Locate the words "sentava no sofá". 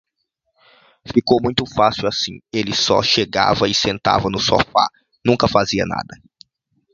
3.75-4.89